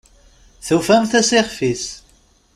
Tufamt-as 0.65 1.29
ixf-is? 1.39 1.83